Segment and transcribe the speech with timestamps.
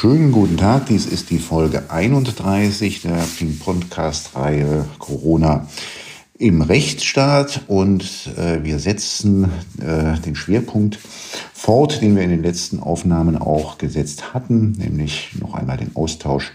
[0.00, 3.18] Schönen guten Tag, dies ist die Folge 31 der
[3.64, 5.66] Podcast-Reihe Corona
[6.38, 9.50] im Rechtsstaat und äh, wir setzen
[9.80, 11.00] äh, den Schwerpunkt
[11.52, 16.52] fort, den wir in den letzten Aufnahmen auch gesetzt hatten, nämlich noch einmal den Austausch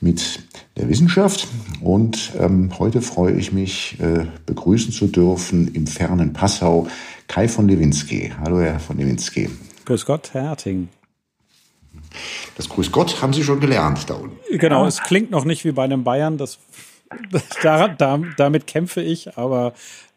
[0.00, 0.44] mit
[0.78, 1.48] der Wissenschaft.
[1.82, 6.86] Und ähm, heute freue ich mich, äh, begrüßen zu dürfen im fernen Passau
[7.28, 8.32] Kai von Lewinsky.
[8.40, 9.50] Hallo, Herr von Lewinsky.
[9.84, 10.88] Grüß Gott, Herr Herting.
[12.56, 14.38] Das Grüß Gott haben Sie schon gelernt da unten.
[14.58, 16.38] Genau, es klingt noch nicht wie bei einem Bayern.
[16.38, 16.58] Das,
[17.62, 19.74] da, da, damit kämpfe ich, aber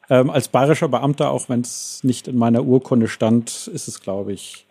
[0.10, 4.34] ähm, als bayerischer Beamter, auch wenn es nicht in meiner Urkunde stand, ist es, glaube
[4.34, 4.66] ich,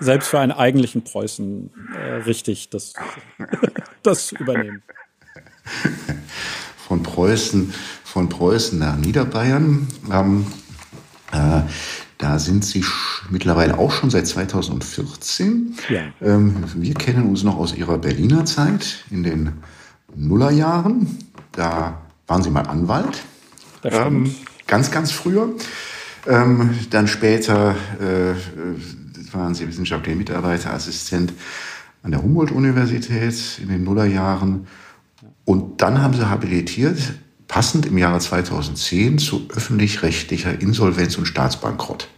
[0.00, 2.94] selbst für einen eigentlichen Preußen äh, richtig, das,
[4.02, 4.82] das zu übernehmen.
[6.88, 9.88] Von Preußen, von Preußen nach Niederbayern.
[10.10, 10.46] Ähm,
[11.32, 11.60] äh,
[12.20, 12.84] da sind Sie
[13.30, 15.74] mittlerweile auch schon seit 2014.
[15.88, 16.02] Ja.
[16.20, 19.52] Ähm, wir kennen uns noch aus Ihrer Berliner Zeit in den
[20.14, 21.18] Nullerjahren.
[21.52, 23.22] Da waren Sie mal Anwalt.
[23.84, 24.34] Ähm,
[24.66, 25.48] ganz, ganz früher.
[26.26, 28.34] Ähm, dann später äh,
[29.32, 31.32] waren Sie wissenschaftlicher Mitarbeiterassistent
[32.02, 34.66] an der Humboldt-Universität in den Nullerjahren.
[35.46, 37.14] Und dann haben Sie habilitiert
[37.50, 42.08] passend im Jahre 2010 zu öffentlich-rechtlicher Insolvenz und Staatsbankrott.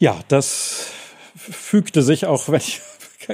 [0.00, 0.88] Ja, das
[1.36, 2.80] fügte sich auch, wenn ich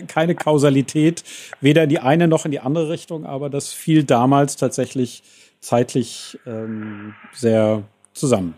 [0.07, 1.25] keine Kausalität,
[1.63, 5.23] weder in die eine noch in die andere Richtung, aber das fiel damals tatsächlich
[5.61, 8.55] zeitlich ähm, sehr zusammen.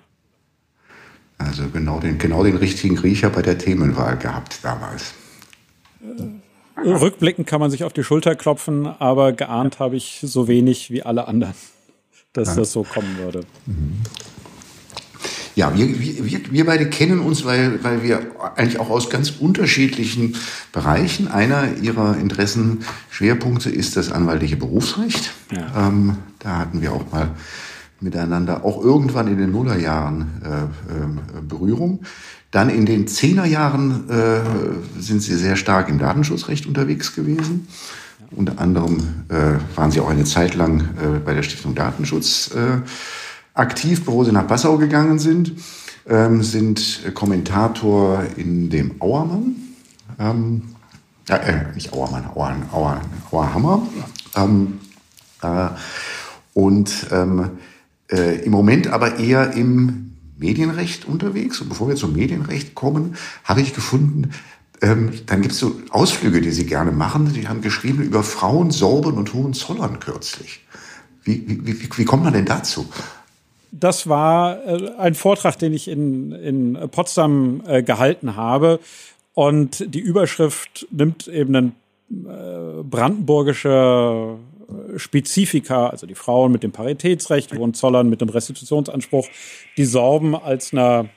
[1.38, 5.14] Also genau den, genau den richtigen Griecher bei der Themenwahl gehabt damals.
[6.84, 11.02] Rückblickend kann man sich auf die Schulter klopfen, aber geahnt habe ich so wenig wie
[11.02, 11.54] alle anderen
[12.34, 12.56] dass ja.
[12.56, 13.46] das so kommen würde.
[15.54, 20.34] Ja, wir, wir, wir beide kennen uns, weil, weil wir eigentlich auch aus ganz unterschiedlichen
[20.72, 21.28] Bereichen.
[21.28, 25.32] Einer ihrer Interessenschwerpunkte ist das anwaltliche Berufsrecht.
[25.52, 25.88] Ja.
[25.88, 27.30] Ähm, da hatten wir auch mal
[28.00, 32.02] miteinander auch irgendwann in den Nullerjahren äh, äh, Berührung.
[32.50, 37.68] Dann in den Zehnerjahren äh, sind sie sehr stark im Datenschutzrecht unterwegs gewesen.
[38.30, 42.78] Unter anderem äh, waren Sie auch eine Zeit lang äh, bei der Stiftung Datenschutz äh,
[43.54, 45.52] aktiv, bevor Sie nach Passau gegangen sind.
[46.06, 49.56] Ähm, sind Kommentator in dem Auermann.
[50.18, 50.62] Ähm,
[51.28, 53.86] äh, nicht Auermann, Auer, Auer, Auerhammer.
[54.36, 54.80] Ähm,
[55.42, 55.68] äh,
[56.52, 57.50] und ähm,
[58.10, 61.60] äh, im Moment aber eher im Medienrecht unterwegs.
[61.60, 64.30] Und bevor wir zum Medienrecht kommen, habe ich gefunden,
[64.82, 67.28] ähm, dann gibt es so Ausflüge, die Sie gerne machen.
[67.28, 70.60] Sie haben geschrieben über Frauen, Sorben und Hohenzollern kürzlich.
[71.22, 72.86] Wie, wie, wie, wie kommt man denn dazu?
[73.70, 78.80] Das war äh, ein Vortrag, den ich in, in Potsdam äh, gehalten habe.
[79.32, 81.72] Und die Überschrift nimmt eben ein
[82.10, 84.36] äh, brandenburgische
[84.68, 89.26] äh, Spezifika, also die Frauen mit dem Paritätsrecht, die Hohenzollern mit dem Restitutionsanspruch,
[89.76, 91.08] die Sorben als eine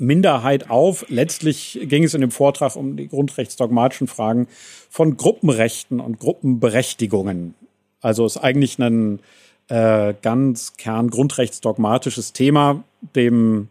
[0.00, 1.04] Minderheit auf.
[1.08, 4.48] Letztlich ging es in dem Vortrag um die grundrechtsdogmatischen Fragen
[4.88, 7.54] von Gruppenrechten und Gruppenberechtigungen.
[8.00, 9.20] Also ist eigentlich ein
[9.68, 12.82] äh, ganz kerngrundrechtsdogmatisches Thema,
[13.14, 13.68] dem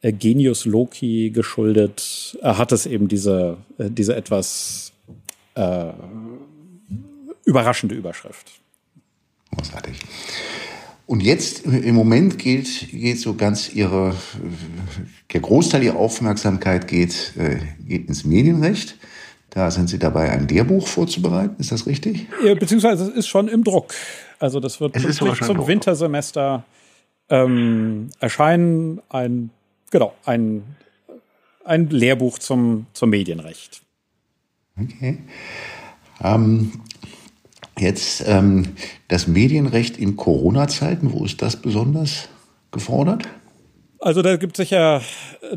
[0.00, 2.38] äh, Genius Loki geschuldet.
[2.42, 4.92] Er hat es eben diese, äh, diese etwas
[5.54, 5.92] äh,
[7.44, 8.52] überraschende Überschrift.
[9.56, 9.98] Großartig.
[11.06, 14.14] Und jetzt im Moment geht, geht so ganz ihre,
[15.32, 18.96] der Großteil ihrer Aufmerksamkeit geht, äh, geht ins Medienrecht.
[19.50, 21.56] Da sind Sie dabei, ein Lehrbuch vorzubereiten.
[21.58, 22.26] Ist das richtig?
[22.44, 23.94] Ja, beziehungsweise es ist schon im Druck.
[24.38, 25.68] Also das wird pünktlich zum Druck.
[25.68, 26.64] Wintersemester
[27.28, 29.00] ähm, erscheinen.
[29.10, 29.50] Ein,
[29.90, 30.64] genau, ein,
[31.64, 33.82] ein Lehrbuch zum, zum Medienrecht.
[34.80, 35.18] Okay.
[36.22, 36.72] Ähm,
[37.78, 38.74] Jetzt ähm,
[39.08, 42.28] das Medienrecht in Corona-Zeiten, wo ist das besonders
[42.70, 43.24] gefordert?
[43.98, 45.02] Also da gibt es sicher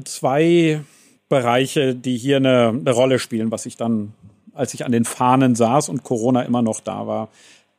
[0.06, 0.82] zwei
[1.30, 4.14] Bereiche, die hier eine, eine, Rolle spielen, was ich dann,
[4.54, 7.30] als ich an den Fahnen saß und Corona immer noch da war,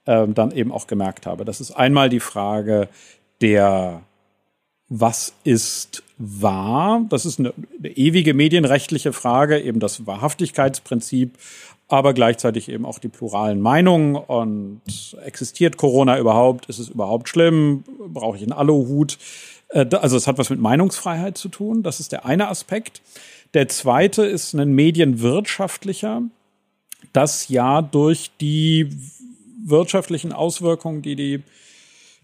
[0.05, 1.44] äh, dann eben auch gemerkt habe.
[1.44, 2.88] Das ist einmal die Frage
[3.41, 4.02] der,
[4.88, 7.05] was ist wahr?
[7.08, 11.38] Das ist eine, eine ewige medienrechtliche Frage, eben das Wahrhaftigkeitsprinzip
[11.88, 14.82] aber gleichzeitig eben auch die pluralen Meinungen und
[15.25, 16.67] existiert Corona überhaupt?
[16.67, 17.85] Ist es überhaupt schlimm?
[18.08, 19.19] Brauche ich einen Aluhut?
[19.70, 21.82] Äh, also es hat was mit Meinungsfreiheit zu tun.
[21.82, 23.00] Das ist der eine Aspekt.
[23.55, 26.23] Der zweite ist ein medienwirtschaftlicher,
[27.14, 28.91] das ja durch die
[29.64, 31.43] wirtschaftlichen Auswirkungen, die die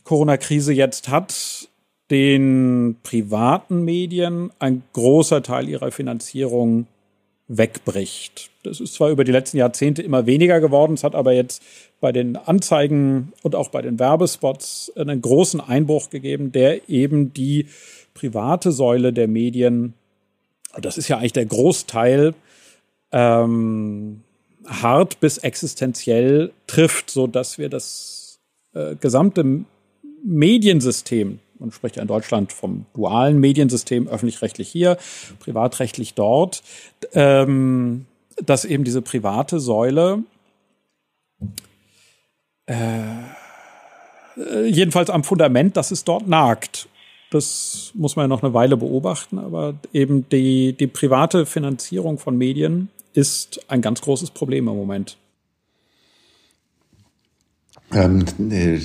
[0.05, 1.69] Corona-Krise jetzt hat,
[2.11, 6.87] den privaten Medien ein großer Teil ihrer Finanzierung
[7.49, 8.51] wegbricht.
[8.63, 11.63] Das ist zwar über die letzten Jahrzehnte immer weniger geworden, es hat aber jetzt
[12.01, 17.67] bei den Anzeigen und auch bei den Werbespots einen großen Einbruch gegeben, der eben die
[18.15, 19.95] private Säule der Medien,
[20.81, 22.35] das ist ja eigentlich der Großteil,
[23.13, 24.23] ähm,
[24.67, 28.39] hart bis existenziell trifft, so dass wir das
[28.73, 29.65] äh, gesamte
[30.25, 34.99] Mediensystem, man spricht ja in Deutschland vom dualen Mediensystem, öffentlich-rechtlich hier,
[35.41, 36.63] privatrechtlich dort,
[37.15, 38.05] ähm,
[38.45, 40.23] dass eben diese private Säule
[42.67, 42.77] äh,
[44.67, 46.89] jedenfalls am Fundament, dass es dort nagt.
[47.31, 52.37] Das muss man ja noch eine Weile beobachten, aber eben die, die private Finanzierung von
[52.37, 55.17] Medien ist ein ganz großes Problem im Moment.
[57.95, 58.81] Ähm, äh,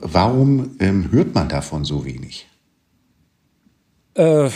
[0.00, 2.46] warum ähm, hört man davon so wenig?
[4.14, 4.50] Äh,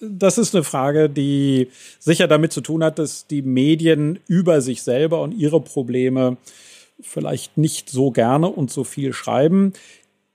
[0.00, 1.68] das ist eine Frage, die
[1.98, 6.36] sicher damit zu tun hat, dass die Medien über sich selber und ihre Probleme
[7.00, 9.72] vielleicht nicht so gerne und so viel schreiben.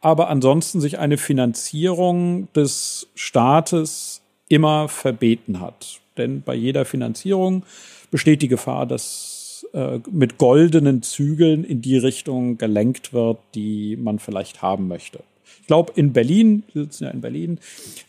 [0.01, 5.99] aber ansonsten sich eine Finanzierung des Staates immer verbeten hat.
[6.17, 7.63] Denn bei jeder Finanzierung
[8.11, 14.19] besteht die Gefahr, dass äh, mit goldenen Zügeln in die Richtung gelenkt wird, die man
[14.19, 15.23] vielleicht haben möchte.
[15.63, 17.57] Ich glaube, in Berlin, wir sitzen ja in Berlin,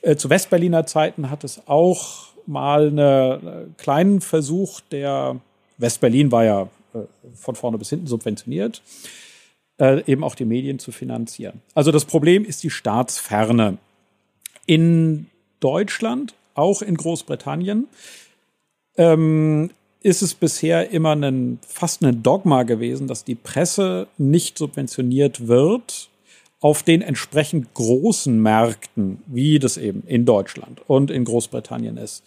[0.02, 5.40] äh, zu Westberliner Zeiten hat es auch mal einen eine kleinen Versuch, der
[5.78, 6.62] Westberlin war ja
[6.94, 6.98] äh,
[7.32, 8.82] von vorne bis hinten subventioniert,
[9.78, 11.62] äh, eben auch die Medien zu finanzieren.
[11.76, 13.78] Also das Problem ist die Staatsferne.
[14.66, 15.28] In
[15.60, 17.86] Deutschland, auch in Großbritannien,
[18.96, 19.70] ähm,
[20.02, 26.10] ist es bisher immer ein, fast ein Dogma gewesen, dass die Presse nicht subventioniert wird
[26.64, 32.24] auf den entsprechend großen Märkten, wie das eben in Deutschland und in Großbritannien ist,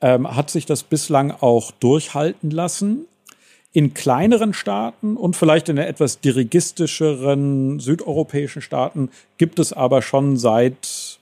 [0.00, 3.06] ähm, hat sich das bislang auch durchhalten lassen.
[3.72, 11.18] In kleineren Staaten und vielleicht in etwas dirigistischeren südeuropäischen Staaten gibt es aber schon seit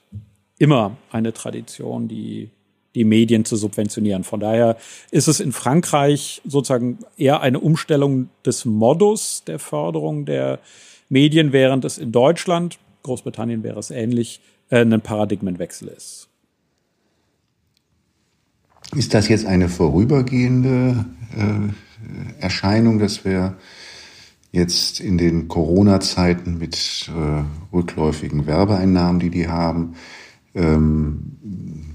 [0.59, 2.51] immer eine Tradition, die
[2.93, 4.23] die Medien zu subventionieren.
[4.23, 4.77] Von daher
[5.09, 10.59] ist es in Frankreich sozusagen eher eine Umstellung des Modus der Förderung der
[11.13, 16.27] Medien, während es in Deutschland, Großbritannien wäre es ähnlich, äh, ein Paradigmenwechsel ist.
[18.95, 21.05] Ist das jetzt eine vorübergehende
[21.37, 23.57] äh, Erscheinung, dass wir
[24.51, 27.43] jetzt in den Corona-Zeiten mit äh,
[27.75, 29.95] rückläufigen Werbeeinnahmen, die die haben,
[30.55, 31.92] ähm,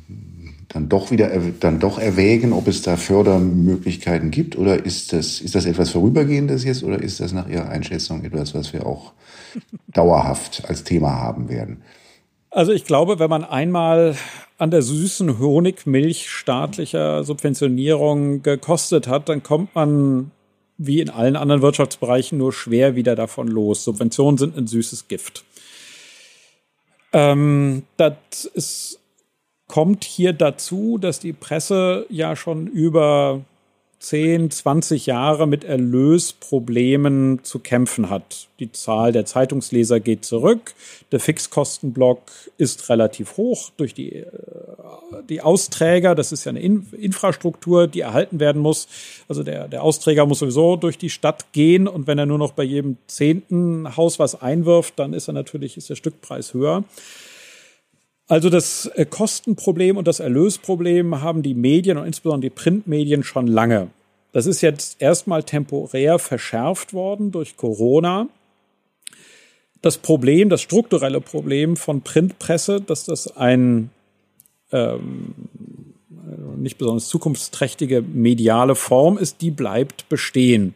[0.69, 5.55] dann doch wieder dann doch erwägen, ob es da Fördermöglichkeiten gibt oder ist das ist
[5.55, 9.13] das etwas vorübergehendes jetzt oder ist das nach Ihrer Einschätzung etwas, was wir auch
[9.89, 11.83] dauerhaft als Thema haben werden?
[12.51, 14.17] Also ich glaube, wenn man einmal
[14.59, 20.31] an der süßen Honigmilch staatlicher Subventionierung gekostet hat, dann kommt man
[20.79, 23.85] wie in allen anderen Wirtschaftsbereichen nur schwer wieder davon los.
[23.85, 25.45] Subventionen sind ein süßes Gift.
[27.13, 29.01] Ähm, das ist
[29.69, 33.43] kommt hier dazu, dass die Presse ja schon über
[34.01, 38.47] 10, 20 Jahre mit Erlösproblemen zu kämpfen hat.
[38.61, 40.75] Die Zahl der Zeitungsleser geht zurück.
[41.11, 42.23] Der Fixkostenblock
[42.59, 44.27] ist relativ hoch durch die, äh,
[45.29, 46.15] die Austräger.
[46.15, 48.87] Das ist ja eine In Infrastruktur, die erhalten werden muss.
[49.29, 52.53] Also der, der Austräger muss sowieso durch die Stadt gehen und wenn er nur noch
[52.53, 56.85] bei jedem zehnten Haus was einwirft, dann ist er natürlich, ist der Stückpreis höher.
[58.29, 63.47] Also das äh, Kostenproblem und das Erlösproblem haben die Medien und insbesondere die Printmedien schon
[63.47, 63.89] lange.
[64.33, 68.29] Das ist jetzt erstmal temporär verschärft worden durch Corona.
[69.81, 73.91] Das Problem, das strukturelle Problem von Printpresse, dass das ein
[74.73, 75.35] ähm,
[76.59, 80.75] nicht besonders zukunftsträchtige mediale Form ist, die bleibt bestehen.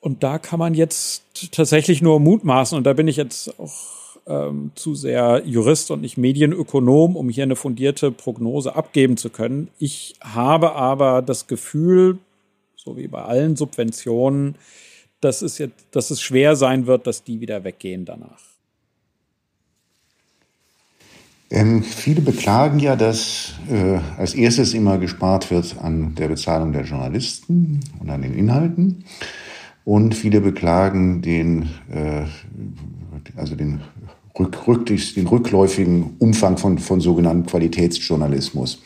[0.00, 1.22] Und da kann man jetzt
[1.52, 6.16] tatsächlich nur mutmaßen, und da bin ich jetzt auch ähm, zu sehr Jurist und nicht
[6.16, 9.68] Medienökonom, um hier eine fundierte Prognose abgeben zu können.
[9.78, 12.18] Ich habe aber das Gefühl,
[12.76, 14.56] so wie bei allen Subventionen,
[15.20, 18.50] dass es jetzt, dass es schwer sein wird, dass die wieder weggehen danach.
[21.52, 26.84] Ähm, viele beklagen ja, dass äh, als erstes immer gespart wird an der Bezahlung der
[26.84, 29.04] Journalisten und an den Inhalten.
[29.84, 32.24] Und viele beklagen den, äh,
[33.34, 33.80] also den
[34.38, 38.80] rück, rück, den rückläufigen Umfang von, von sogenannten Qualitätsjournalismus.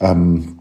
[0.00, 0.60] Ähm,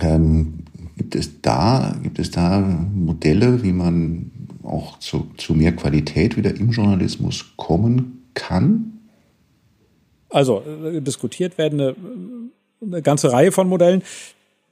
[0.00, 0.64] ähm,
[0.96, 4.30] gibt es da, gibt es da Modelle, wie man
[4.62, 9.00] auch zu, zu mehr Qualität wieder im Journalismus kommen kann?
[10.30, 11.96] Also äh, diskutiert werden eine,
[12.82, 14.02] eine ganze Reihe von Modellen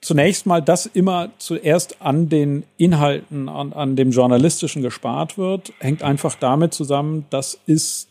[0.00, 6.02] zunächst mal, dass immer zuerst an den Inhalten, an, an dem Journalistischen gespart wird, hängt
[6.02, 8.08] einfach damit zusammen, das ist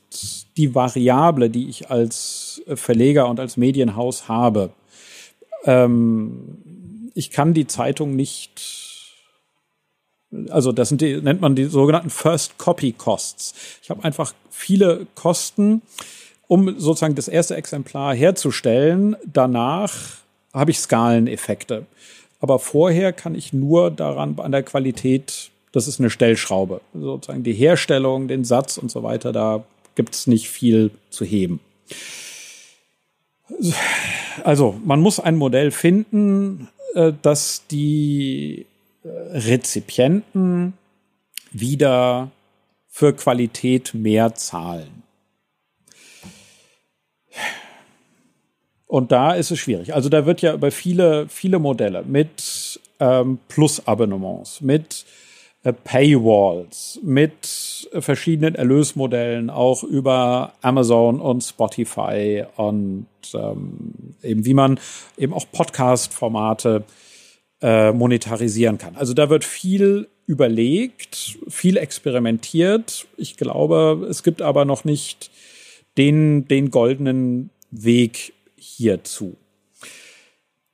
[0.58, 4.72] die Variable, die ich als Verleger und als Medienhaus habe.
[5.65, 8.62] Ähm, ich kann die Zeitung nicht,
[10.50, 13.54] also das sind die, nennt man die sogenannten First Copy Costs.
[13.82, 15.82] Ich habe einfach viele Kosten,
[16.48, 19.15] um sozusagen das erste Exemplar herzustellen.
[19.25, 19.94] Danach
[20.55, 21.85] habe ich Skaleneffekte.
[22.39, 26.81] Aber vorher kann ich nur daran an der Qualität, das ist eine Stellschraube.
[26.93, 29.63] Sozusagen die Herstellung, den Satz und so weiter, da
[29.95, 31.59] gibt es nicht viel zu heben.
[34.43, 38.65] Also, man muss ein Modell finden, äh, dass die
[39.03, 40.74] äh, Rezipienten
[41.51, 42.31] wieder
[42.88, 45.03] für Qualität mehr zahlen.
[48.96, 49.94] Und da ist es schwierig.
[49.94, 55.04] Also da wird ja über viele, viele Modelle mit ähm, Plus-Abonnements, mit
[55.64, 64.80] äh, Paywalls, mit verschiedenen Erlösmodellen, auch über Amazon und Spotify und ähm, eben wie man
[65.18, 66.86] eben auch Podcast-Formate
[67.62, 68.96] äh, monetarisieren kann.
[68.96, 73.08] Also da wird viel überlegt, viel experimentiert.
[73.18, 75.32] Ich glaube, es gibt aber noch nicht
[75.98, 78.32] den, den goldenen Weg
[78.65, 79.36] hierzu.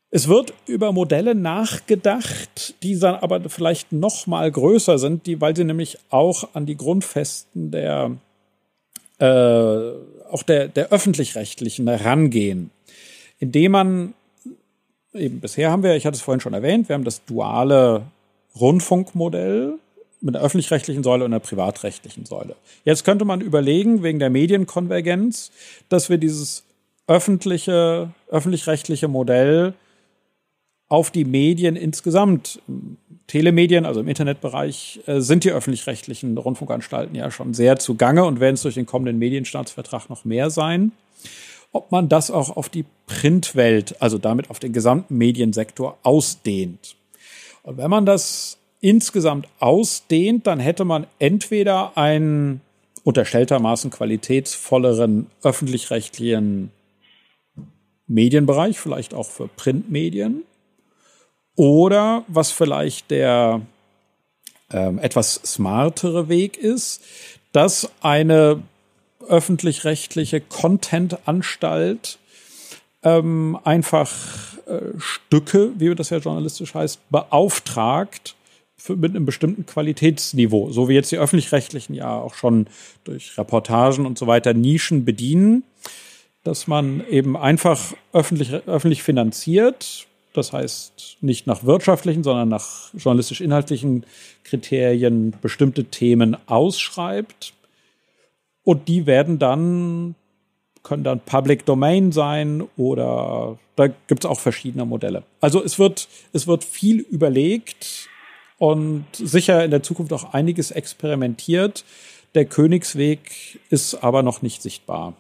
[0.10, 5.56] Es wird über Modelle nachgedacht, die dann aber vielleicht noch mal größer sind, die, weil
[5.56, 8.18] sie nämlich auch an die Grundfesten der
[9.20, 9.92] äh,
[10.30, 12.72] auch der, der öffentlich-rechtlichen rangehen,
[13.40, 14.14] indem man
[15.14, 18.04] eben bisher haben wir, ich hatte es vorhin schon erwähnt, wir haben das duale
[18.60, 19.76] Rundfunkmodell
[20.22, 22.56] mit der öffentlich-rechtlichen Säule und der privatrechtlichen Säule.
[22.84, 25.52] Jetzt könnte man überlegen, wegen der Medienkonvergenz,
[25.90, 26.64] dass wir dieses
[27.08, 29.74] öffentliche, öffentlich-rechtliche Modell
[30.88, 32.62] auf die Medien insgesamt.
[33.28, 38.56] Telemedien, also im Internetbereich, äh, sind die öffentlich-rechtlichen Rundfunkanstalten ja schon sehr zugange und werden
[38.56, 40.92] es durch den kommenden Medienstaatsvertrag noch mehr sein.
[41.72, 46.98] Ob man das auch auf die Printwelt, also damit auf den gesamten Mediensektor ausdehnt.
[47.64, 52.60] Und wenn man das insgesamt ausdehnt, dann hätte man entweder einen
[53.04, 56.72] unterstelltermaßen qualitätsvolleren öffentlich-rechtlichen
[58.08, 60.44] Medienbereich, vielleicht auch für Printmedien.
[61.56, 63.62] Oder was vielleicht der
[64.72, 67.04] ähm, etwas smartere Weg ist,
[67.52, 68.64] dass eine
[69.28, 72.18] öffentlich-rechtliche Content-Anstalt
[73.04, 74.12] ähm, einfach
[74.66, 78.36] äh, Stücke, wie das ja journalistisch heißt, beauftragt
[78.78, 82.68] für, mit einem bestimmten Qualitätsniveau, so wie jetzt die öffentlich-rechtlichen ja auch schon
[83.04, 85.64] durch Reportagen und so weiter Nischen bedienen
[86.44, 94.06] dass man eben einfach öffentlich, öffentlich finanziert, das heißt nicht nach wirtschaftlichen, sondern nach journalistisch-inhaltlichen
[94.44, 97.54] Kriterien bestimmte Themen ausschreibt.
[98.64, 100.16] Und die werden dann
[100.84, 105.24] können dann Public Domain sein oder da gibt es auch verschiedene Modelle.
[105.40, 108.10] Also es wird, es wird viel überlegt
[108.58, 111.86] und sicher in der Zukunft auch einiges experimentiert.
[112.36, 115.14] Der Königsweg ist aber noch nicht sichtbar.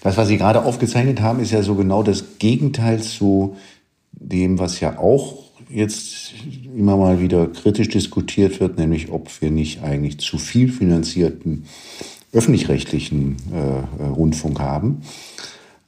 [0.00, 3.56] Das, was Sie gerade aufgezeichnet haben, ist ja so genau das Gegenteil zu
[4.12, 6.32] dem, was ja auch jetzt
[6.76, 11.64] immer mal wieder kritisch diskutiert wird, nämlich ob wir nicht eigentlich zu viel finanzierten
[12.32, 15.02] öffentlich-rechtlichen äh, Rundfunk haben.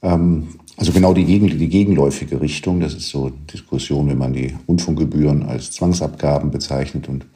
[0.02, 2.81] Ähm, also genau die, gegen, die gegenläufige Richtung.
[2.81, 7.26] Das ist so Diskussion, wenn man die Rundfunkgebühren als Zwangsabgaben bezeichnet und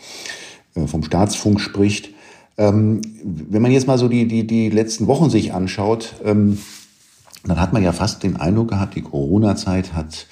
[0.74, 2.13] äh, vom Staatsfunk spricht.
[2.56, 6.58] Ähm, wenn man jetzt mal so die, die, die letzten Wochen sich anschaut, ähm,
[7.44, 10.26] dann hat man ja fast den Eindruck gehabt, die Corona-Zeit hat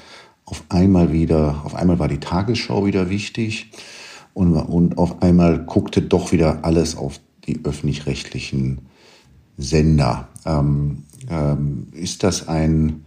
[0.45, 3.71] auf einmal wieder, auf einmal war die Tagesschau wieder wichtig
[4.35, 8.81] und, und auf einmal guckte doch wieder alles auf die öffentlich-rechtlichen
[9.57, 10.29] Sender.
[10.47, 13.05] Ähm, ähm, ist das ein,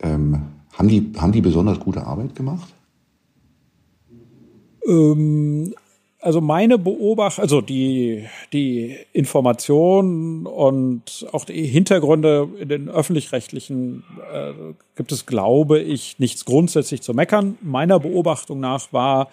[0.00, 2.72] ähm, haben, die, haben die besonders gute Arbeit gemacht?
[6.20, 14.52] Also meine Beobachtung, also die, die Informationen und auch die Hintergründe in den öffentlich-rechtlichen äh,
[14.96, 17.56] gibt es, glaube ich, nichts grundsätzlich zu meckern.
[17.60, 19.28] Meiner Beobachtung nach war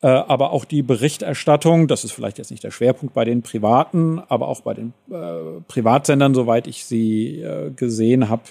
[0.00, 4.20] äh, aber auch die Berichterstattung, das ist vielleicht jetzt nicht der Schwerpunkt bei den Privaten,
[4.28, 8.42] aber auch bei den äh, Privatsendern, soweit ich sie äh, gesehen habe,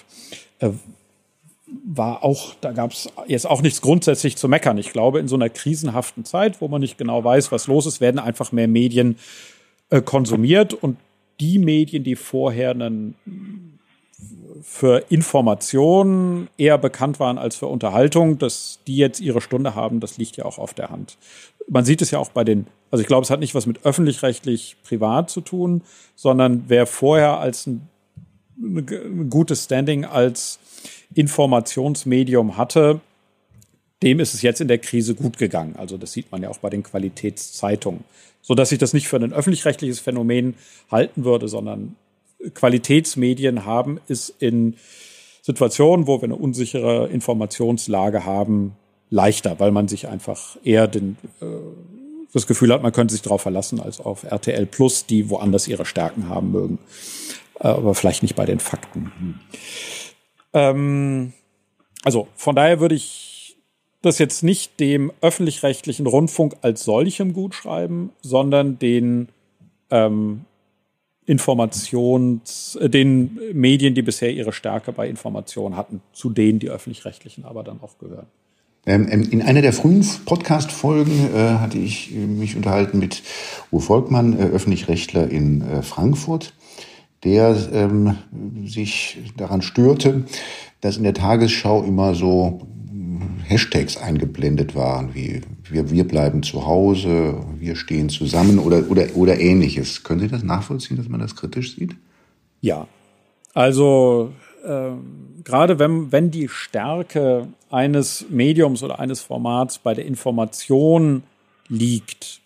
[0.58, 0.70] äh,
[1.84, 4.78] war auch, da gab es jetzt auch nichts grundsätzlich zu meckern.
[4.78, 8.00] Ich glaube, in so einer krisenhaften Zeit, wo man nicht genau weiß, was los ist,
[8.00, 9.16] werden einfach mehr Medien
[9.90, 10.96] äh, konsumiert und
[11.40, 13.14] die Medien, die vorher einen,
[14.62, 20.18] für Informationen eher bekannt waren als für Unterhaltung, dass die jetzt ihre Stunde haben, das
[20.18, 21.16] liegt ja auch auf der Hand.
[21.68, 23.84] Man sieht es ja auch bei den, also ich glaube, es hat nicht was mit
[23.84, 25.82] öffentlich-rechtlich privat zu tun,
[26.16, 27.88] sondern wer vorher als ein,
[28.60, 30.58] ein gutes Standing als
[31.14, 33.00] Informationsmedium hatte,
[34.02, 35.74] dem ist es jetzt in der Krise gut gegangen.
[35.76, 38.04] Also das sieht man ja auch bei den Qualitätszeitungen.
[38.42, 40.54] So dass ich das nicht für ein öffentlich-rechtliches Phänomen
[40.90, 41.96] halten würde, sondern
[42.54, 44.76] Qualitätsmedien haben es in
[45.42, 48.76] Situationen, wo wir eine unsichere Informationslage haben,
[49.10, 51.46] leichter, weil man sich einfach eher den, äh,
[52.32, 55.86] das Gefühl hat, man könnte sich darauf verlassen, als auf RTL Plus, die woanders ihre
[55.86, 56.78] Stärken haben mögen.
[57.60, 59.12] Äh, aber vielleicht nicht bei den Fakten.
[59.18, 59.40] Hm.
[60.52, 61.32] Ähm,
[62.04, 63.56] also von daher würde ich
[64.02, 69.28] das jetzt nicht dem öffentlich-rechtlichen Rundfunk als solchem gut schreiben, sondern den
[69.90, 70.44] ähm,
[71.26, 77.44] Informations, äh, den Medien, die bisher ihre Stärke bei Informationen hatten, zu denen die öffentlich-rechtlichen
[77.44, 78.26] aber dann auch gehören.
[78.86, 83.22] Ähm, ähm, in einer der frühen Podcast-Folgen äh, hatte ich mich unterhalten mit
[83.70, 86.54] Uwe Volkmann, äh, Öffentlich-Rechtler in äh, Frankfurt
[87.24, 88.16] der ähm,
[88.66, 90.24] sich daran störte,
[90.80, 92.66] dass in der Tagesschau immer so
[93.48, 99.40] Hashtags eingeblendet waren, wie wir, wir bleiben zu Hause, wir stehen zusammen oder, oder, oder
[99.40, 100.04] ähnliches.
[100.04, 101.96] Können Sie das nachvollziehen, dass man das kritisch sieht?
[102.60, 102.86] Ja,
[103.54, 104.32] also
[104.64, 104.90] äh,
[105.44, 111.22] gerade wenn, wenn die Stärke eines Mediums oder eines Formats bei der Information
[111.68, 112.40] liegt,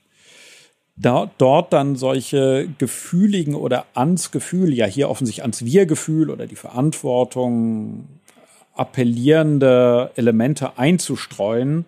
[0.96, 6.56] da, dort dann solche gefühligen oder ans Gefühl, ja hier offensichtlich ans Wir-Gefühl oder die
[6.56, 8.08] Verantwortung
[8.74, 11.84] appellierende Elemente einzustreuen,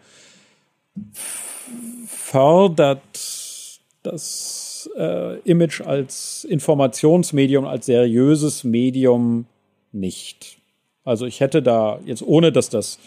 [2.07, 3.01] fördert
[4.03, 9.47] das äh, Image als Informationsmedium, als seriöses Medium
[9.93, 10.59] nicht.
[11.05, 12.99] Also ich hätte da jetzt, ohne dass das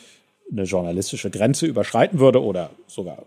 [0.51, 3.25] eine journalistische Grenze überschreiten würde oder sogar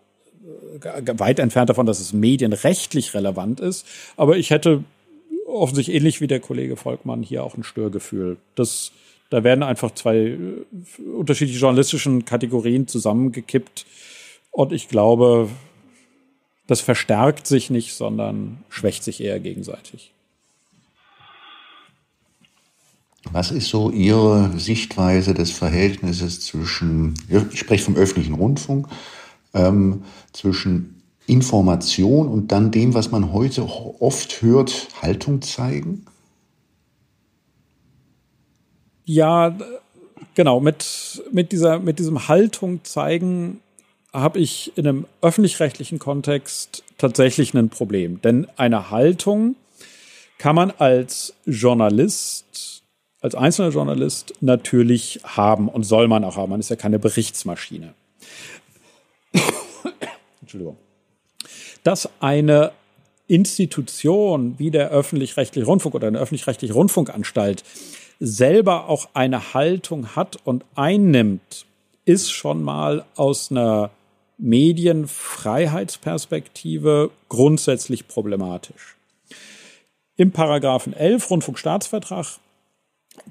[1.18, 3.86] weit entfernt davon, dass es medienrechtlich relevant ist.
[4.16, 4.84] Aber ich hätte
[5.46, 8.36] offensichtlich ähnlich wie der Kollege Volkmann hier auch ein Störgefühl.
[8.54, 8.92] Das,
[9.30, 10.38] da werden einfach zwei äh,
[11.16, 13.86] unterschiedliche journalistischen Kategorien zusammengekippt.
[14.50, 15.48] Und ich glaube,
[16.66, 20.12] das verstärkt sich nicht, sondern schwächt sich eher gegenseitig.
[23.32, 28.88] Was ist so Ihre Sichtweise des Verhältnisses zwischen, ich spreche vom öffentlichen Rundfunk,
[29.54, 36.06] ähm, zwischen Information und dann dem, was man heute oft hört, Haltung zeigen?
[39.04, 39.56] Ja,
[40.34, 40.60] genau.
[40.60, 43.60] Mit, mit, dieser, mit diesem Haltung zeigen
[44.12, 48.20] habe ich in einem öffentlich-rechtlichen Kontext tatsächlich ein Problem.
[48.22, 49.56] Denn eine Haltung
[50.38, 52.82] kann man als Journalist,
[53.20, 56.50] als einzelner Journalist natürlich haben und soll man auch haben.
[56.50, 57.94] Man ist ja keine Berichtsmaschine.
[60.40, 60.76] Entschuldigung.
[61.82, 62.72] Dass eine
[63.26, 67.64] Institution wie der öffentlich-rechtliche Rundfunk oder eine öffentlich-rechtliche Rundfunkanstalt
[68.18, 71.64] selber auch eine Haltung hat und einnimmt,
[72.04, 73.88] ist schon mal aus einer
[74.38, 78.96] Medienfreiheitsperspektive grundsätzlich problematisch.
[80.16, 82.40] Im Paragraphen 11 Rundfunkstaatsvertrag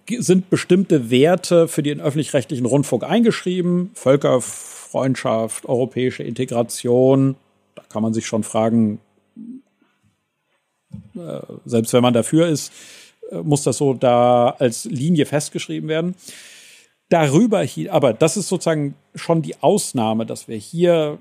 [0.07, 3.91] sind bestimmte Werte für den öffentlich-rechtlichen Rundfunk eingeschrieben.
[4.89, 7.35] Völkerfreundschaft, europäische Integration.
[7.75, 8.99] Da kann man sich schon fragen,
[11.15, 12.71] äh, selbst wenn man dafür ist,
[13.31, 16.15] äh, muss das so da als Linie festgeschrieben werden.
[17.09, 21.17] Darüber aber das ist sozusagen schon die Ausnahme, dass wir hier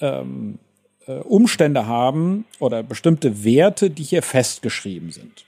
[0.00, 0.58] ähm,
[1.06, 5.44] äh, Umstände haben oder bestimmte Werte, die hier festgeschrieben sind.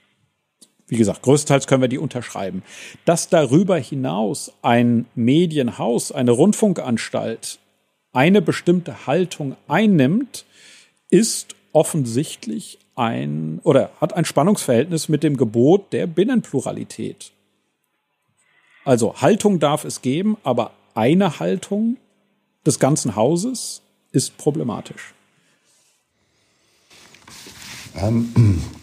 [0.91, 2.63] Wie gesagt, größtenteils können wir die unterschreiben.
[3.05, 7.59] Dass darüber hinaus ein Medienhaus, eine Rundfunkanstalt
[8.11, 10.43] eine bestimmte Haltung einnimmt,
[11.09, 17.31] ist offensichtlich ein oder hat ein Spannungsverhältnis mit dem Gebot der Binnenpluralität.
[18.83, 21.95] Also Haltung darf es geben, aber eine Haltung
[22.65, 25.13] des ganzen Hauses ist problematisch.
[27.95, 28.80] Ähm, äh,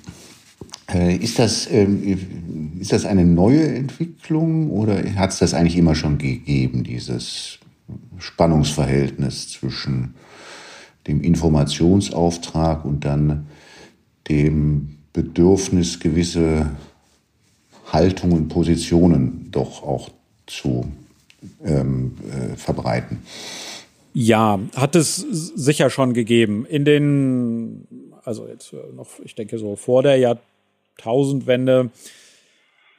[0.92, 6.18] ist, das, ähm, ist das eine neue Entwicklung oder hat es das eigentlich immer schon
[6.18, 7.58] gegeben, dieses
[8.18, 10.14] Spannungsverhältnis zwischen
[11.06, 13.46] dem Informationsauftrag und dann
[14.28, 16.70] dem Bedürfnis, gewisse
[17.92, 20.10] Haltungen, Positionen doch auch
[20.46, 20.86] zu
[21.64, 23.18] ähm, äh, verbreiten?
[24.14, 26.66] Ja, hat es sicher schon gegeben.
[26.66, 27.86] In den,
[28.24, 30.18] also jetzt noch, ich denke so vor der
[30.98, 31.90] Jahrtausendwende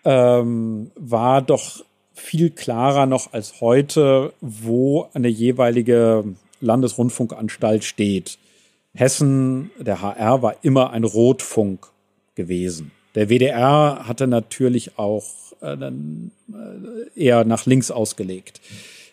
[0.06, 1.84] ähm, war doch
[2.14, 6.24] viel klarer noch als heute, wo eine jeweilige
[6.62, 8.38] Landesrundfunkanstalt steht.
[8.94, 11.88] Hessen, der HR war immer ein Rotfunk
[12.36, 12.92] gewesen.
[13.16, 15.26] Der WDR hatte natürlich auch
[15.62, 15.78] äh,
[17.16, 18.62] eher nach links ausgelegt.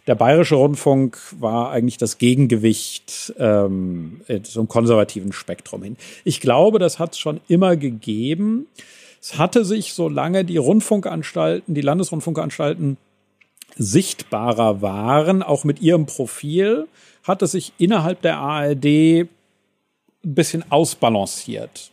[0.07, 5.97] Der Bayerische Rundfunk war eigentlich das Gegengewicht ähm, zum konservativen Spektrum hin.
[6.25, 8.67] Ich glaube, das hat es schon immer gegeben.
[9.21, 12.97] Es hatte sich, solange die Rundfunkanstalten, die Landesrundfunkanstalten
[13.77, 16.87] sichtbarer waren, auch mit ihrem Profil,
[17.25, 19.29] hat es sich innerhalb der ARD ein
[20.23, 21.91] bisschen ausbalanciert.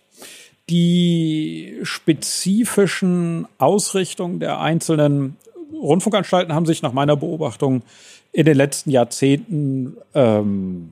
[0.69, 5.35] Die spezifischen Ausrichtungen der einzelnen
[5.73, 7.83] Rundfunkanstalten haben sich nach meiner Beobachtung
[8.31, 10.91] in den letzten Jahrzehnten ähm,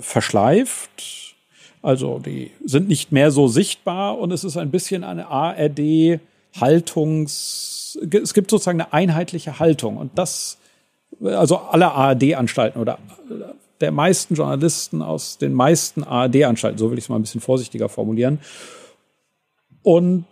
[0.00, 1.34] verschleift.
[1.82, 8.32] Also die sind nicht mehr so sichtbar und es ist ein bisschen eine ARD-Haltungs, es
[8.34, 10.58] gibt sozusagen eine einheitliche Haltung und das,
[11.22, 12.98] also alle ARD-Anstalten oder
[13.80, 17.88] der meisten Journalisten aus den meisten ARD-Anstalten, so will ich es mal ein bisschen vorsichtiger
[17.88, 18.40] formulieren.
[19.86, 20.26] Und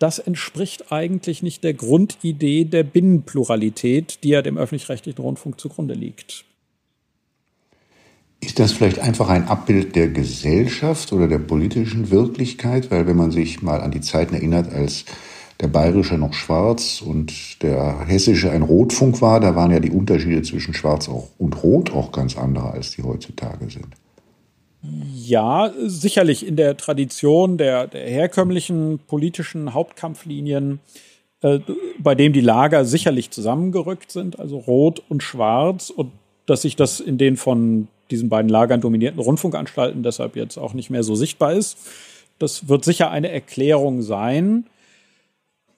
[0.00, 6.44] das entspricht eigentlich nicht der Grundidee der Binnenpluralität, die ja dem öffentlich-rechtlichen Rundfunk zugrunde liegt.
[8.40, 12.90] Ist das vielleicht einfach ein Abbild der Gesellschaft oder der politischen Wirklichkeit?
[12.90, 15.04] Weil wenn man sich mal an die Zeiten erinnert, als
[15.60, 20.42] der bayerische noch schwarz und der hessische ein Rotfunk war, da waren ja die Unterschiede
[20.42, 23.86] zwischen schwarz und rot auch ganz andere, als die heutzutage sind.
[25.14, 30.80] Ja, sicherlich in der Tradition der, der herkömmlichen politischen Hauptkampflinien,
[31.42, 31.58] äh,
[31.98, 36.12] bei dem die Lager sicherlich zusammengerückt sind, also rot und schwarz, und
[36.46, 40.90] dass sich das in den von diesen beiden Lagern dominierten Rundfunkanstalten deshalb jetzt auch nicht
[40.90, 41.76] mehr so sichtbar ist.
[42.38, 44.66] Das wird sicher eine Erklärung sein.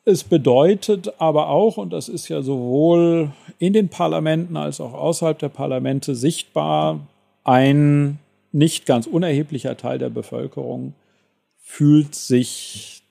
[0.04, 5.38] Es bedeutet aber auch, und das ist ja sowohl in den Parlamenten als auch außerhalb
[5.38, 7.00] der Parlamente sichtbar,
[7.44, 8.18] ein
[8.52, 10.94] nicht ganz unerheblicher Teil der Bevölkerung
[11.58, 13.02] fühlt sich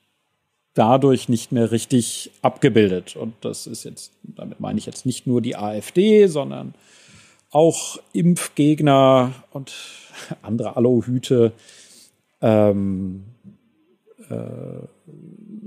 [0.73, 3.15] dadurch nicht mehr richtig abgebildet.
[3.15, 6.75] Und das ist jetzt, damit meine ich jetzt nicht nur die AfD, sondern
[7.51, 9.73] auch Impfgegner und
[10.41, 11.51] andere Aluhüte
[12.41, 13.23] ähm,
[14.29, 14.87] äh,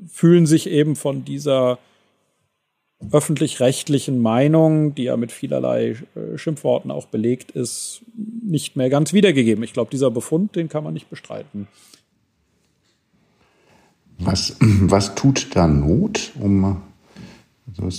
[0.07, 1.79] fühlen sich eben von dieser
[3.11, 9.65] öffentlich-rechtlichen Meinung, die ja mit vielerlei äh, Schimpfworten auch belegt ist, nicht mehr ganz wiedergegeben.
[9.65, 11.67] Ich glaube, dieser Befund, den kann man nicht bestreiten.
[14.19, 16.83] Was, was tut da Not, um,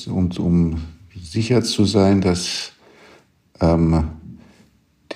[0.08, 0.82] um, um
[1.20, 2.74] sicher zu sein, dass
[3.60, 4.10] ähm,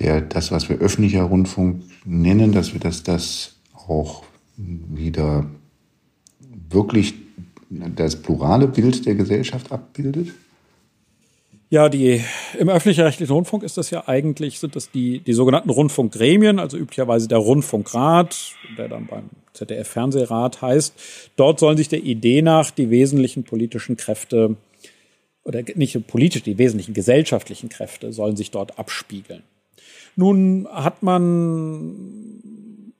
[0.00, 4.24] der, das, was wir öffentlicher Rundfunk nennen, dass wir das, das auch
[4.56, 5.46] wieder
[6.70, 7.14] wirklich
[7.70, 10.32] das plurale Bild der Gesellschaft abbildet?
[11.68, 12.22] Ja, die,
[12.58, 17.26] im öffentlich-rechtlichen Rundfunk ist das ja eigentlich, sind das die, die sogenannten Rundfunkgremien, also üblicherweise
[17.26, 20.94] der Rundfunkrat, der dann beim ZDF-Fernsehrat heißt.
[21.34, 24.56] Dort sollen sich der Idee nach die wesentlichen politischen Kräfte
[25.42, 29.42] oder nicht politisch, die wesentlichen gesellschaftlichen Kräfte sollen sich dort abspiegeln.
[30.14, 32.92] Nun hat man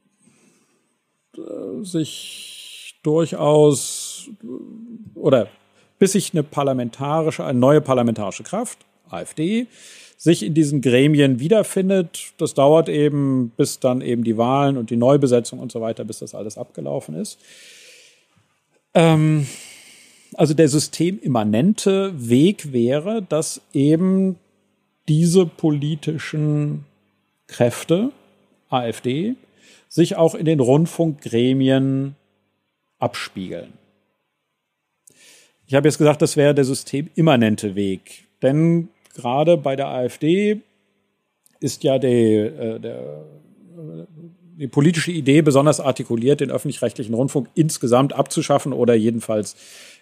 [1.36, 2.65] äh, sich
[3.06, 4.28] durchaus
[5.14, 5.48] oder
[5.98, 9.66] bis sich eine parlamentarische, eine neue parlamentarische Kraft, AfD,
[10.16, 12.32] sich in diesen Gremien wiederfindet.
[12.38, 16.18] Das dauert eben, bis dann eben die Wahlen und die Neubesetzung und so weiter, bis
[16.18, 17.38] das alles abgelaufen ist.
[18.94, 19.46] Ähm,
[20.34, 24.36] also der systemimmanente Weg wäre, dass eben
[25.08, 26.84] diese politischen
[27.46, 28.10] Kräfte,
[28.68, 29.36] AfD,
[29.88, 32.16] sich auch in den Rundfunkgremien
[33.06, 33.72] abspiegeln.
[35.68, 38.24] Ich habe jetzt gesagt, das wäre der systemimmanente Weg.
[38.42, 40.60] Denn gerade bei der AfD
[41.60, 43.24] ist ja die, äh, der,
[44.58, 49.56] die politische Idee besonders artikuliert, den öffentlich-rechtlichen Rundfunk insgesamt abzuschaffen oder jedenfalls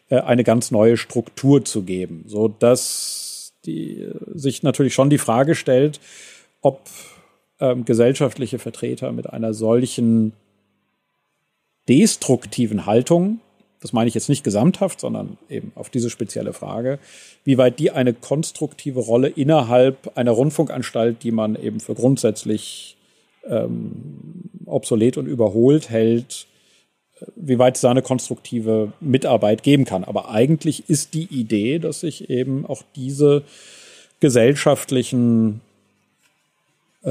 [0.08, 5.54] äh, eine ganz neue Struktur zu geben, so dass äh, sich natürlich schon die Frage
[5.54, 6.00] stellt,
[6.62, 6.80] ob
[7.60, 10.32] ähm, gesellschaftliche Vertreter mit einer solchen
[11.88, 13.40] destruktiven Haltung
[13.84, 16.98] das meine ich jetzt nicht gesamthaft, sondern eben auf diese spezielle Frage,
[17.44, 22.96] wie weit die eine konstruktive Rolle innerhalb einer Rundfunkanstalt, die man eben für grundsätzlich
[23.46, 26.46] ähm, obsolet und überholt hält,
[27.20, 30.02] äh, wie weit es da eine konstruktive Mitarbeit geben kann.
[30.02, 33.42] Aber eigentlich ist die Idee, dass sich eben auch diese
[34.18, 35.60] gesellschaftlichen
[37.04, 37.10] äh,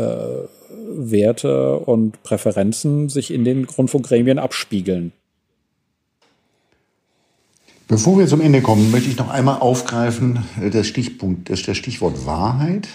[0.95, 5.12] Werte und Präferenzen sich in den Rundfunkgremien abspiegeln.
[7.88, 11.77] Bevor wir zum Ende kommen, möchte ich noch einmal aufgreifen äh, das Stichpunkt, das, das
[11.77, 12.88] Stichwort Wahrheit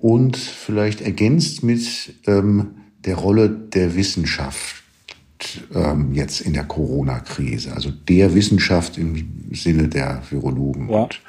[0.00, 4.82] und vielleicht ergänzt mit ähm, der Rolle der Wissenschaft
[5.74, 11.02] ähm, jetzt in der Corona-Krise, also der Wissenschaft im Sinne der Virologen ja.
[11.02, 11.20] und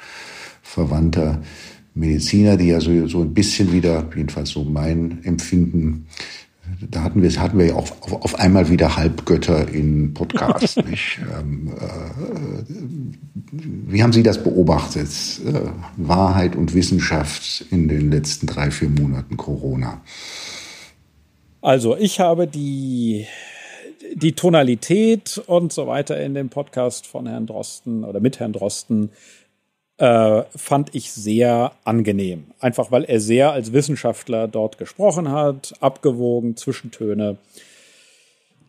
[0.62, 1.42] verwandter
[1.94, 6.06] Mediziner, die ja so, so ein bisschen wieder, jedenfalls so mein Empfinden,
[6.90, 10.76] da hatten wir, hatten wir ja auch auf, auf einmal wieder Halbgötter in Podcasts.
[11.38, 12.72] Ähm, äh,
[13.52, 15.08] wie haben Sie das beobachtet?
[15.44, 20.00] Äh, Wahrheit und Wissenschaft in den letzten drei, vier Monaten Corona.
[21.60, 23.26] Also ich habe die,
[24.14, 29.10] die Tonalität und so weiter in dem Podcast von Herrn Drosten oder mit Herrn Drosten
[30.02, 32.48] äh, fand ich sehr angenehm.
[32.58, 37.36] Einfach weil er sehr als Wissenschaftler dort gesprochen hat, abgewogen, Zwischentöne.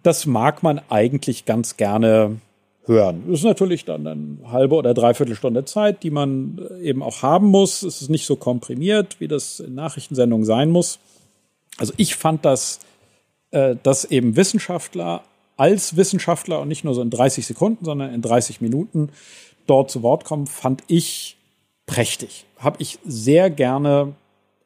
[0.04, 2.38] Das mag man eigentlich ganz gerne
[2.86, 3.24] hören.
[3.26, 7.48] Das ist natürlich dann eine halbe oder dreiviertel Stunde Zeit, die man eben auch haben
[7.48, 7.82] muss.
[7.82, 11.00] Es ist nicht so komprimiert, wie das in Nachrichtensendungen sein muss.
[11.80, 12.80] Also ich fand das,
[13.50, 15.24] äh, dass eben Wissenschaftler
[15.58, 19.10] als Wissenschaftler und nicht nur so in 30 Sekunden, sondern in 30 Minuten
[19.68, 21.38] dort zu Wort kommen, fand ich
[21.86, 22.46] prächtig.
[22.58, 24.14] Habe ich sehr gerne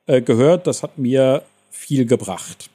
[0.05, 0.67] äh, gehört.
[0.67, 2.69] Das hat mir viel gebracht.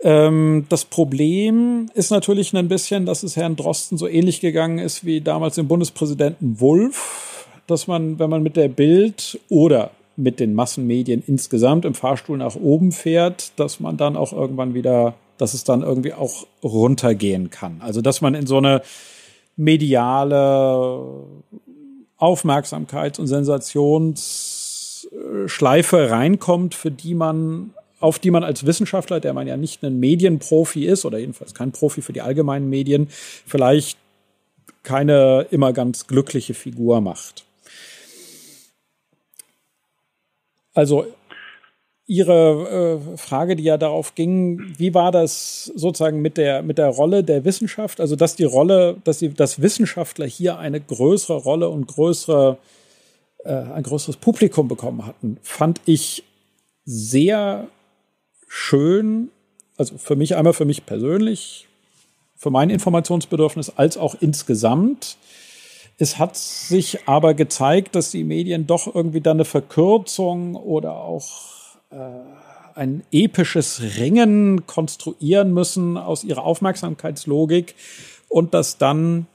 [0.00, 5.04] Ähm, das Problem ist natürlich ein bisschen, dass es Herrn Drosten so ähnlich gegangen ist
[5.04, 10.54] wie damals dem Bundespräsidenten Wulff, dass man, wenn man mit der Bild oder mit den
[10.54, 15.64] Massenmedien insgesamt im Fahrstuhl nach oben fährt, dass man dann auch irgendwann wieder, dass es
[15.64, 17.80] dann irgendwie auch runtergehen kann.
[17.80, 18.82] Also dass man in so eine
[19.56, 21.24] mediale
[22.18, 29.56] Aufmerksamkeits- und Sensationsschleife reinkommt, für die man auf die man als Wissenschaftler, der man ja
[29.56, 33.96] nicht ein Medienprofi ist oder jedenfalls kein Profi für die allgemeinen Medien, vielleicht
[34.82, 37.44] keine immer ganz glückliche Figur macht.
[40.74, 41.06] Also
[42.08, 46.88] Ihre äh, Frage, die ja darauf ging, wie war das sozusagen mit der, mit der
[46.88, 48.00] Rolle der Wissenschaft?
[48.00, 52.58] Also, dass die Rolle, dass die, dass Wissenschaftler hier eine größere Rolle und größere,
[53.44, 56.22] äh, ein größeres Publikum bekommen hatten, fand ich
[56.84, 57.66] sehr
[58.46, 59.30] schön.
[59.76, 61.66] Also für mich einmal für mich persönlich,
[62.36, 65.16] für mein Informationsbedürfnis, als auch insgesamt.
[65.98, 71.65] Es hat sich aber gezeigt, dass die Medien doch irgendwie dann eine Verkürzung oder auch
[72.74, 77.74] ein episches Ringen konstruieren müssen aus ihrer Aufmerksamkeitslogik
[78.28, 79.26] und dass dann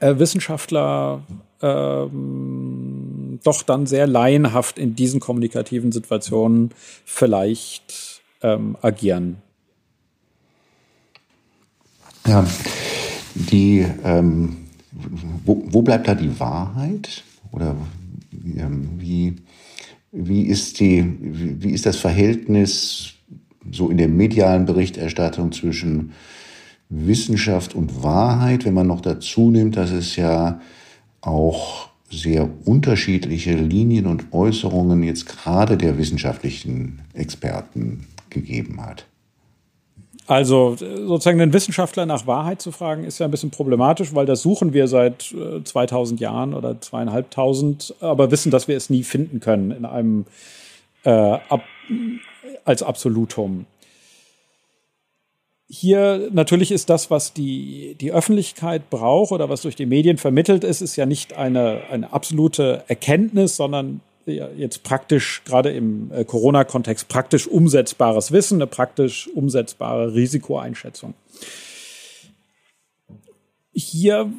[0.00, 1.22] äh, Wissenschaftler
[1.60, 6.70] ähm, doch dann sehr laienhaft in diesen kommunikativen Situationen
[7.04, 9.36] vielleicht ähm, agieren.
[12.26, 12.44] Ja,
[13.34, 14.66] die, ähm,
[15.44, 17.22] wo, wo bleibt da die Wahrheit?
[17.56, 17.74] oder
[18.56, 19.36] ähm, wie,
[20.16, 23.14] wie, ist die, wie ist das Verhältnis
[23.70, 26.12] so in der medialen Berichterstattung zwischen
[26.88, 30.60] Wissenschaft und Wahrheit, wenn man noch dazu nimmt, dass es ja
[31.20, 39.06] auch sehr unterschiedliche Linien und Äußerungen jetzt gerade der wissenschaftlichen Experten gegeben hat.
[40.26, 44.42] Also sozusagen den Wissenschaftler nach Wahrheit zu fragen, ist ja ein bisschen problematisch, weil das
[44.42, 45.34] suchen wir seit
[45.64, 50.24] 2000 äh, Jahren oder zweieinhalbtausend, aber wissen, dass wir es nie finden können in einem
[51.04, 51.62] äh, ab,
[52.64, 53.66] als Absolutum.
[55.68, 60.64] Hier natürlich ist das, was die, die Öffentlichkeit braucht oder was durch die Medien vermittelt
[60.64, 67.08] ist, ist ja nicht eine, eine absolute Erkenntnis, sondern jetzt praktisch, gerade im äh, Corona-Kontext,
[67.08, 71.14] praktisch umsetzbares Wissen, eine praktisch umsetzbare Risikoeinschätzung.
[73.72, 74.32] Hier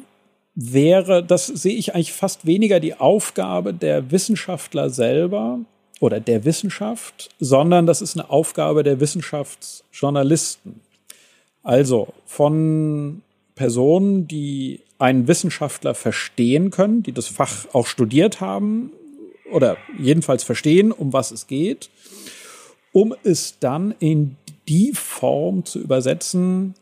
[0.54, 5.60] wäre, das sehe ich eigentlich fast weniger die Aufgabe der Wissenschaftler selber
[6.00, 10.80] oder der Wissenschaft, sondern das ist eine Aufgabe der Wissenschaftsjournalisten.
[11.62, 13.22] Also von
[13.54, 18.92] Personen, die einen Wissenschaftler verstehen können, die das Fach auch studiert haben,
[19.52, 21.90] oder jedenfalls verstehen, um was es geht,
[22.92, 24.36] um es dann in
[24.68, 26.74] die Form zu übersetzen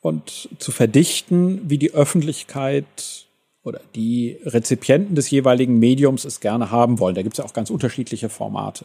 [0.00, 3.26] und zu verdichten, wie die Öffentlichkeit
[3.64, 7.16] oder die Rezipienten des jeweiligen Mediums es gerne haben wollen.
[7.16, 8.84] Da gibt es ja auch ganz unterschiedliche Formate.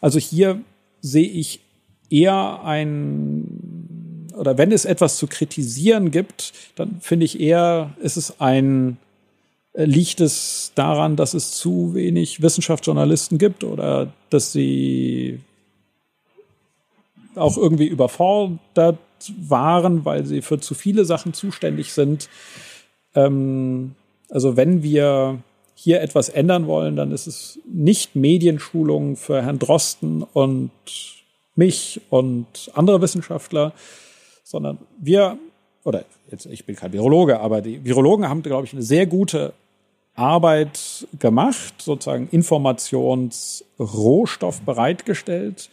[0.00, 0.60] Also hier
[1.00, 1.60] sehe ich
[2.10, 8.40] eher ein, oder wenn es etwas zu kritisieren gibt, dann finde ich eher, ist es
[8.40, 8.96] ein
[9.78, 15.40] Liegt es daran, dass es zu wenig Wissenschaftsjournalisten gibt oder dass sie
[17.34, 18.98] auch irgendwie überfordert
[19.38, 22.30] waren, weil sie für zu viele Sachen zuständig sind?
[23.14, 23.94] Ähm,
[24.30, 25.40] also wenn wir
[25.74, 30.70] hier etwas ändern wollen, dann ist es nicht Medienschulung für Herrn Drosten und
[31.54, 33.74] mich und andere Wissenschaftler,
[34.42, 35.38] sondern wir,
[35.84, 39.52] oder jetzt, ich bin kein Virologe, aber die Virologen haben, glaube ich, eine sehr gute
[40.16, 45.68] Arbeit gemacht, sozusagen Informationsrohstoff bereitgestellt,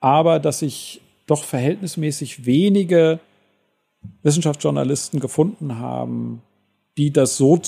[0.00, 3.20] aber dass sich doch verhältnismäßig wenige
[4.22, 6.40] Wissenschaftsjournalisten gefunden haben,
[6.96, 7.60] die das so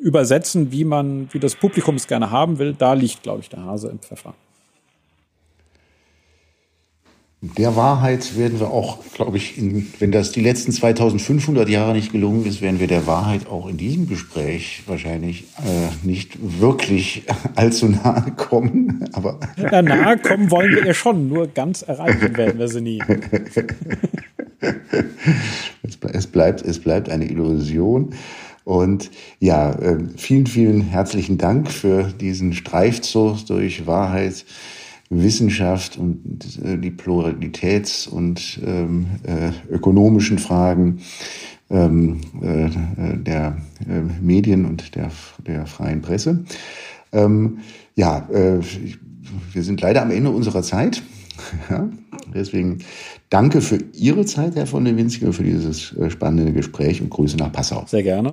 [0.00, 3.64] übersetzen, wie man, wie das Publikum es gerne haben will, da liegt, glaube ich, der
[3.64, 4.34] Hase im Pfeffer.
[7.42, 12.12] Der Wahrheit werden wir auch, glaube ich, in, wenn das die letzten 2500 Jahre nicht
[12.12, 17.22] gelungen ist, werden wir der Wahrheit auch in diesem Gespräch wahrscheinlich äh, nicht wirklich
[17.54, 19.08] allzu nahe kommen.
[19.14, 23.02] Aber ja, nahe kommen wollen wir ja schon, nur ganz erreichen werden wir sie nie.
[26.12, 28.10] es, bleibt, es bleibt eine Illusion.
[28.64, 34.44] Und ja, äh, vielen, vielen herzlichen Dank für diesen Streifzug durch Wahrheit.
[35.10, 41.00] Wissenschaft und äh, die Pluralitäts- und ähm, äh, ökonomischen Fragen
[41.68, 42.68] ähm, äh,
[43.18, 45.10] der äh, Medien und der,
[45.46, 46.44] der freien Presse.
[47.12, 47.58] Ähm,
[47.96, 48.60] ja, äh,
[49.52, 51.02] wir sind leider am Ende unserer Zeit.
[51.70, 51.88] ja,
[52.32, 52.78] deswegen
[53.30, 57.36] danke für Ihre Zeit, Herr von der Winzige, für dieses äh, spannende Gespräch und Grüße
[57.36, 57.84] nach Passau.
[57.86, 58.28] Sehr gerne.